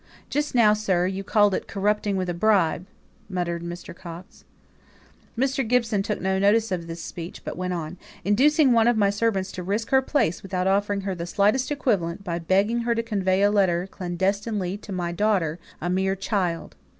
"Just 0.31 0.55
now, 0.55 0.73
sir, 0.73 1.05
you 1.05 1.23
called 1.23 1.53
it 1.53 1.67
corrupting 1.67 2.15
with 2.15 2.27
a 2.27 2.33
bribe," 2.33 2.87
muttered 3.29 3.61
Mr. 3.61 3.95
Coxe. 3.95 4.45
Mr. 5.37 5.67
Gibson 5.67 6.01
took 6.01 6.19
no 6.19 6.39
notice 6.39 6.71
of 6.71 6.87
this 6.87 7.03
speech, 7.03 7.43
but 7.45 7.55
went 7.55 7.73
on 7.73 7.97
"Inducing 8.25 8.71
one 8.73 8.87
of 8.87 8.97
my 8.97 9.11
servants 9.11 9.51
to 9.51 9.61
risk 9.61 9.89
her 9.91 10.01
place, 10.01 10.41
without 10.41 10.65
offering 10.65 11.01
her 11.01 11.13
the 11.13 11.27
slightest 11.27 11.69
equivalent, 11.69 12.23
by 12.23 12.39
begging 12.39 12.79
her 12.79 12.95
to 12.95 13.03
convey 13.03 13.43
a 13.43 13.51
letter 13.51 13.85
clandestinely 13.91 14.75
to 14.77 14.91
my 14.91 15.11
daughter 15.11 15.59
a 15.79 15.87
mere 15.87 16.15
child." 16.15 16.75